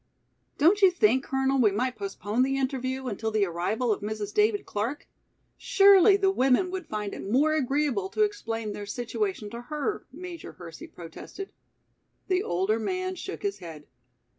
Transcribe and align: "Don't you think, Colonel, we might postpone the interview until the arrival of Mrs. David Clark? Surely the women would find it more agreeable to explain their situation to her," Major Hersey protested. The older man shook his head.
"Don't 0.57 0.81
you 0.81 0.89
think, 0.89 1.23
Colonel, 1.25 1.61
we 1.61 1.69
might 1.69 1.95
postpone 1.95 2.41
the 2.41 2.57
interview 2.57 3.05
until 3.05 3.29
the 3.29 3.45
arrival 3.45 3.91
of 3.93 4.01
Mrs. 4.01 4.33
David 4.33 4.65
Clark? 4.65 5.07
Surely 5.57 6.17
the 6.17 6.31
women 6.31 6.71
would 6.71 6.87
find 6.87 7.13
it 7.13 7.21
more 7.29 7.53
agreeable 7.53 8.09
to 8.09 8.23
explain 8.23 8.73
their 8.73 8.87
situation 8.87 9.51
to 9.51 9.61
her," 9.61 10.07
Major 10.11 10.53
Hersey 10.53 10.87
protested. 10.87 11.51
The 12.29 12.41
older 12.41 12.79
man 12.79 13.13
shook 13.13 13.43
his 13.43 13.59
head. 13.59 13.85